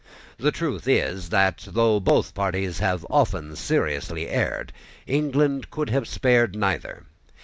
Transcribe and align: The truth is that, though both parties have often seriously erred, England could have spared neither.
The 0.39 0.51
truth 0.51 0.87
is 0.87 1.29
that, 1.29 1.67
though 1.69 1.99
both 1.99 2.33
parties 2.33 2.79
have 2.79 3.05
often 3.07 3.55
seriously 3.55 4.27
erred, 4.29 4.73
England 5.05 5.69
could 5.69 5.91
have 5.91 6.07
spared 6.07 6.55
neither. 6.55 7.03